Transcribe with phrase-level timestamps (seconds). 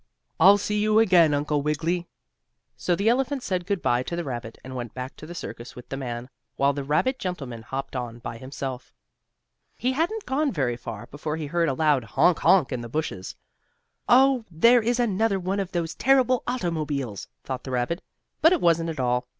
[0.39, 2.07] "I'll see you again, Uncle Wiggily."
[2.75, 5.75] So the elephant said good bye to the rabbit, and went back to the circus
[5.75, 8.91] with the man, while the rabbit gentleman hopped on by himself.
[9.77, 13.35] He hadn't gone very far before he heard a loud "Honk honk!" in the bushes.
[14.09, 18.01] "Oh, there is another one of those terrible automobiles!" thought the rabbit.
[18.41, 19.27] But it wasn't at all.